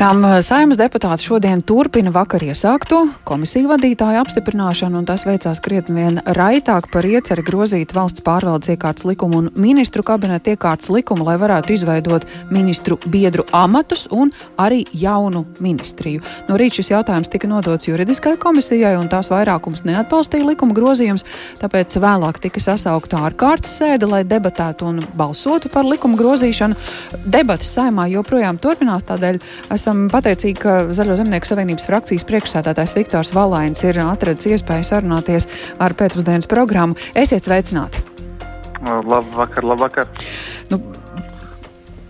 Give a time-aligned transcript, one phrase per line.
[0.00, 5.98] Kam eh, saimnes deputāti šodien turpina vakar iesākto komisiju vadītāju apstiprināšanu, un tas veicās krietni
[5.98, 11.34] vien raitāk par ieceri grozīt valsts pārvaldes iekārtas likumu un ministru kabineta iekārtas likumu, lai
[11.42, 16.24] varētu izveidot ministru biedru amatus un arī jaunu ministriju.
[16.48, 21.26] No rīta šis jautājums tika nodots juridiskai komisijai, un tās vairākums neatbalstīja likuma grozījums,
[21.60, 26.80] tāpēc vēlāk tika sasaukta ārkārtas sēde, lai debatētu un balsotu par likuma grozīšanu.
[27.28, 29.42] Debates saimā joprojām turpinās, tādēļ
[29.76, 35.48] esam pateicīgi, ka Zaļo zemnieku savienības frakcijas priekšsēdētājs Viktors Valains ir atradis iespēju sarunāties
[35.82, 36.98] ar pēcpusdienas programmu.
[37.18, 38.02] Esiet sveicināti!
[38.80, 40.08] Labvakar, labvakar!
[40.72, 40.80] Nu,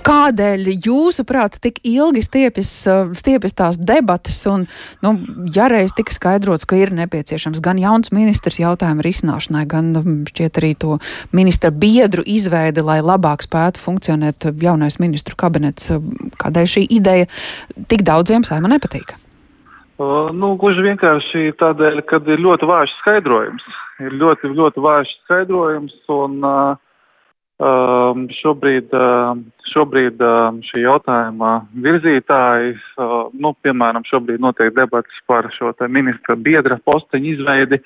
[0.06, 2.72] Kādēļ, jūsuprāt, tik ilgi stiepjas,
[3.20, 4.66] stiepjas tās debatas, un,
[5.04, 5.12] nu,
[5.52, 9.92] ja reiz tika skaidrots, ka ir nepieciešams gan jauns ministrs jautājumu risināšanai, gan
[10.30, 10.98] šķiet arī to
[11.36, 15.92] ministra biedru izveidi, lai labāk spētu funkcionēt jaunais ministru kabinets,
[16.40, 17.28] kādēļ šī ideja
[17.92, 19.16] tik daudziem saima nepatīk?
[20.00, 23.64] Nu, gluži vienkārši tādēļ, ka ir ļoti vājš skaidrojums.
[24.00, 26.78] Ir ļoti, ļoti vājš skaidrojums, un uh,
[27.60, 29.34] Um, šobrīd, uh,
[29.68, 31.50] šobrīd uh, šī jautājuma
[31.84, 37.82] virzītāji, uh, nu, piemēram, šobrīd notiek debats par šo ministra biedra posteņu izveidi,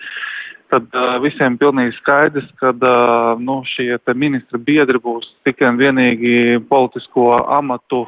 [0.70, 6.62] tad uh, visiem pilnīgi skaidrs, ka uh, nu, šie ministra biedri būs tikai un vienīgi
[6.70, 8.04] politisko amatu,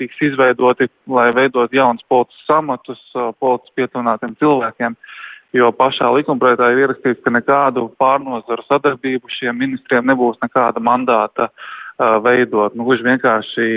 [0.00, 3.04] tiks izveidoti, lai veidot jauns politisks amatus
[3.36, 4.96] politiski pietuvinātiem cilvēkiem.
[4.96, 5.14] Uh,
[5.56, 12.16] jo pašā likumprojektā ir ierakstīts, ka nekādu pārnozaru sadarbību šiem ministriem nebūs nekāda mandāta uh,
[12.24, 12.76] veidot.
[12.76, 13.68] Nu, gluži vienkārši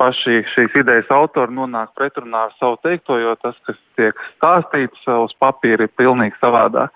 [0.00, 5.34] paši šīs idejas autori nonāk pretrunā ar savu teikto, jo tas, kas tiek stāstīts uz
[5.42, 6.94] papīra, ir pilnīgi savādāk.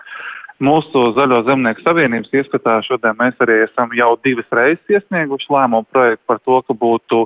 [0.63, 6.23] Mūsu Zaļo zemnieku savienības ieskatā šodien mēs arī esam jau divas reizes iesnieguši lēmumu projektu
[6.31, 7.25] par to, ka būtu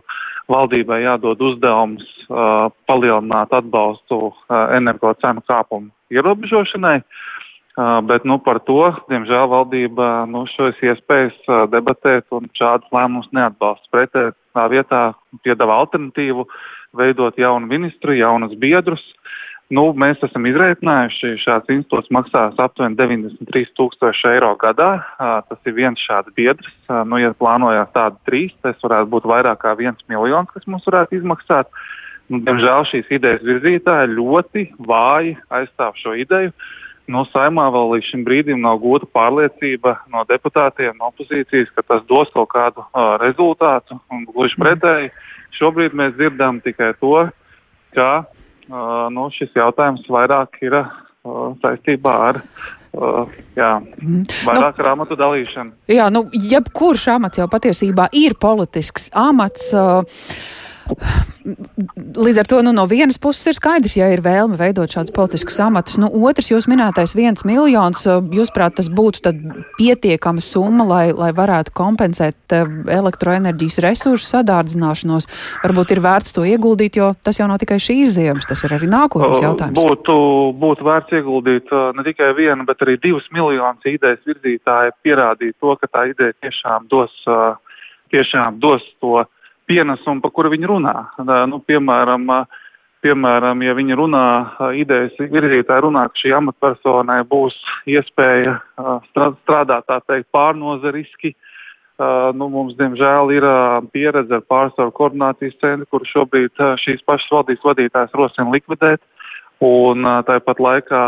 [0.49, 4.33] valdībai jādod uzdevums uh, palielināt atbalstu uh,
[4.79, 7.01] energo cenu kāpumu ierobežošanai.
[7.79, 11.37] Bet nu, par to, diemžēl, valdība nu, šos iespējas
[11.71, 13.87] debatēt un šādus lēmumus neatbalsta.
[13.95, 15.03] Pretējā tā vietā
[15.47, 16.49] piedāvā alternatīvu
[16.99, 19.05] veidot jaunu ministru, jaunus biedrus.
[19.71, 24.91] Nu, mēs esam izreikinājuši, šāds institūts maksās aptuveni 93 tūkstoši eiro gadā.
[25.21, 26.75] Tas ir viens šāds biedrs.
[26.89, 31.21] Nu, ja plānojās tādi trīs, tas varētu būt vairāk kā viens miljons, kas mums varētu
[31.21, 31.69] izmaksāt.
[31.69, 36.53] Uh, Nu, diemžēl šīs idejas virzītāji ļoti vāji aizstāv šo ideju.
[37.09, 42.03] No saimā vēl līdz šim brīdim nav gūta pārliecība no deputātiem, no opozīcijas, ka tas
[42.09, 43.97] dos kaut kādu uh, rezultātu.
[44.13, 45.09] Un, gluži pretēji,
[45.57, 47.15] šobrīd mēs dzirdam tikai to,
[47.97, 50.91] ka uh, nu, šis jautājums vairāk ir uh,
[51.65, 52.45] saistībā ar
[52.99, 54.23] Uh, jā, mhm.
[54.49, 55.75] vairāk nu, ar amatu dalīšanu.
[55.93, 59.69] Jā, nu, jebkurš amats jau patiesībā ir politisks amats.
[59.77, 60.25] Uh,
[62.19, 65.59] Līdz ar to nu, no vienas puses ir skaidrs, ja ir vēlme veidot šādus politiskus
[65.63, 65.99] amatus.
[66.01, 69.33] Nu, otrs, jūs minētais viens miljons, jūsuprāt, tas būtu
[69.79, 75.29] pietiekama summa, lai, lai varētu kompensēt elektroenerģijas resursu sadārdzināšanos.
[75.65, 78.91] Varbūt ir vērts to ieguldīt, jo tas jau nav tikai šīs ziemas, tas ir arī
[78.91, 79.79] nākotnes jautājums.
[79.79, 80.19] Būtu,
[80.59, 85.91] būtu vērts ieguldīt ne tikai vienu, bet arī divus miljonus idejas virzītāji pierādīt to, ka
[85.93, 87.13] tā ideja tiešām dos,
[88.13, 89.25] tiešām dos to
[89.69, 90.95] pienesumu, pa kuru viņi runā.
[91.51, 92.27] Nu, piemēram,
[93.05, 94.25] piemēram, ja viņi runā,
[94.81, 97.57] idejas virzītāji runā, ka šī amatpersonai būs
[97.91, 98.59] iespēja
[99.11, 101.35] strādāt, tā teikt, pārnozariski.
[101.99, 103.45] Nu, mums, diemžēl, ir
[103.95, 109.03] pieredze ar pārstāvu koordinācijas centru, kuru šobrīd šīs pašas valdības vadītājs rosina likvidēt.
[109.67, 111.03] Un tāpat laikā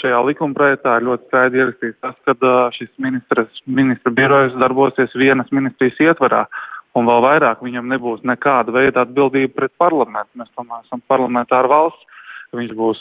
[0.00, 6.46] šajā likumprojektā ir ļoti skaidri ierakstīts tas, ka šis ministra birojas darbosies vienas ministrijas ietvarā.
[6.94, 10.30] Un vēl vairāk viņam nebūs nekāda veida atbildība pret parlamentu.
[10.38, 12.10] Mēs tomēr esam parlamentāra valsts.
[12.54, 13.00] Viņš būs,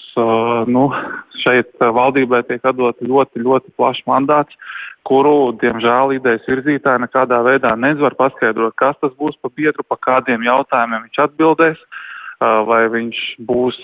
[0.73, 0.87] nu,
[1.43, 4.57] šeit valdībai tiek atdot ļoti, ļoti plašs mandāts,
[5.05, 10.41] kuru, diemžēl, idejas virzītāji nekādā veidā nezvar paskaidrot, kas tas būs pa biedru, pa kādiem
[10.47, 11.85] jautājumiem viņš atbildēs,
[12.41, 13.77] vai viņš būs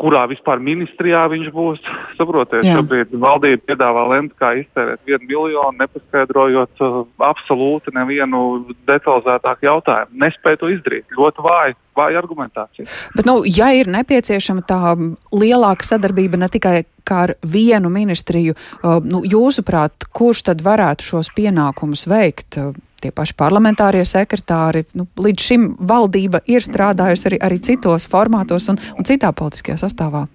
[0.00, 1.80] kurā vispār ministrijā viņš būs.
[2.20, 8.42] Saprotiet, šobrīd valdība piedāvā lemt, kā iztērēt vienu miljonu, nepaskaidrojot uh, absolūti nevienu
[8.90, 10.20] detalizētāku jautājumu.
[10.20, 11.06] Nespēja to izdarīt.
[11.16, 12.88] Ļoti vāji, vāja argumentācija.
[13.16, 14.94] Bet, nu, ja ir nepieciešama tā
[15.32, 22.04] lielāka sadarbība ne tikai ar vienu ministriju, uh, nu, jūsuprāt, kurš tad varētu šos pienākumus
[22.10, 22.60] veikt?
[23.00, 24.84] tie paši parlamentārie sekretāri.
[24.92, 30.26] Nu, līdz šim valdība ir strādājusi arī, arī citos formātos un, un citā politiskajā sastāvā.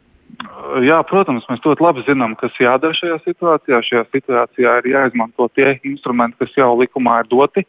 [0.83, 3.77] Jā, protams, mēs ļoti labi zinām, kas jādara šajā situācijā.
[3.85, 7.63] Šajā situācijā ir jāizmanto tie instrumenti, kas jau likumā ir doti.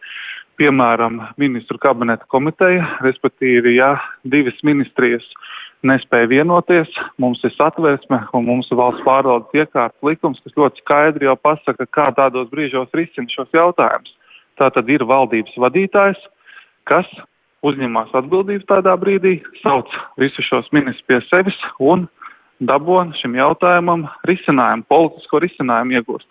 [0.56, 5.24] piemēram, ministru kabineta komiteja, respektīvi, ja divas ministrijas
[5.84, 6.88] nespēja vienoties,
[7.20, 11.86] mums ir satversme un mums ir valsts pārvaldes iekārtas likums, kas ļoti skaidri jau pasaka,
[11.86, 14.14] kā tādos brīžos risina šos jautājumus.
[14.56, 16.18] Tā tad ir valdības vadītājs,
[16.88, 17.06] kas
[17.66, 22.06] uzņemās atbildību tādā brīdī, sauc visus šos ministrus pie sevis un
[22.60, 26.28] dabūna šim jautājumam risinājumu, politisko risinājumu iegūst.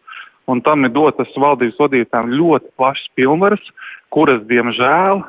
[0.49, 3.63] Un tam ir dotas valdības vadītājiem ļoti plašas pilnvaras,
[4.13, 5.23] kuras, diemžēl,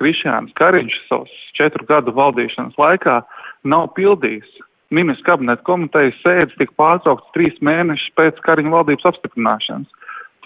[0.00, 3.20] Krišjāns Kariņš savas četru gadu valdīšanas laikā
[3.66, 4.48] nav pildījis.
[4.94, 9.90] Ministra kabineta komitejas sēdes tika pārtrauktas trīs mēnešus pēc Kariņa valdības apstiprināšanas.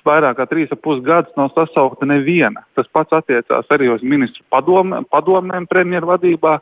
[0.01, 2.63] Vairāk kā trīs ap pus gadus nav sasaukta neviena.
[2.75, 6.57] Tas pats attiecās arī uz ministru padome, padomēm premjeru vadībā,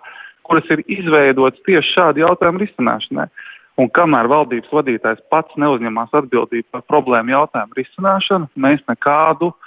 [0.48, 3.28] kuras ir izveidotas tieši šādu jautājumu risināšanai.
[3.78, 9.58] Un kamēr valdības vadītājs pats neuzņemās atbildību par problēmu jautājumu risināšanu, mēs nekādu uh,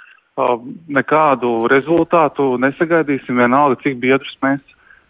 [0.88, 4.60] nekādu rezultātu nesagaidīsim, vienalga, cik biedrus mēs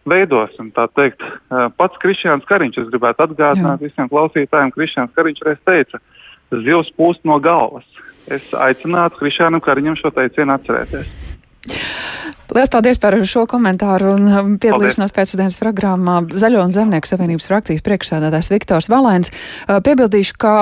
[0.08, 0.72] veidosim.
[0.74, 1.22] Tā teikt,
[1.78, 3.88] pats Krišjāns Kariņš, es gribētu atgādināt Jā.
[3.88, 6.02] visiem klausītājiem, Krišjāns Kariņš reiz teica,
[6.50, 7.86] zivs pūst no galvas.
[8.26, 11.31] Es aicinātu Krišjānam Kariņam šo teicienu atcerēties.
[12.52, 18.52] Lielas paldies par šo komentāru un piedalīšanos pēcpusdienas programmā Zaļo un Zemnieku savienības frakcijas priekšsādātājs
[18.52, 19.32] Viktors Valēns.
[19.68, 20.54] Piebildīšu, ka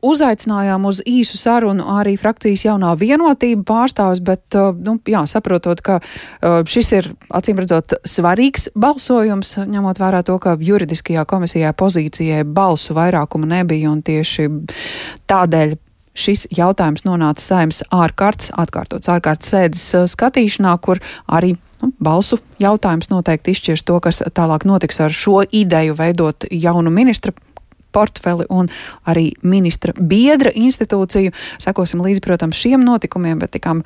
[0.00, 5.98] Uzaicinājām uz īsu sarunu arī frakcijas jaunā vienotība pārstāvis, bet, uh, nu, jā, saprotot, ka
[6.00, 12.96] uh, šis ir, acīm redzot, svarīgs balsojums, ņemot vērā to, ka juridiskajā komisijā pozīcijai balsu
[12.96, 14.48] vairākumu nebija un tieši
[15.28, 15.76] tādēļ
[16.20, 23.10] šis jautājums nonāca saimnes ārkārtas, atkārtots ārkārtas sēdes uh, skatīšanā, kur arī nu, balsu jautājums
[23.12, 27.32] noteikti izšķirs to, kas tālāk notiks ar šo ideju veidot jaunu ministra
[27.92, 28.68] portfeli un
[29.08, 31.34] arī ministra biedra institūciju.
[31.62, 33.82] Sekosim līdzi, protams, šiem notikumiem, bet tikām